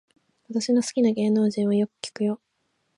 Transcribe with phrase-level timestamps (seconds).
[0.49, 2.41] 私の好きな芸能人はよく聞くよ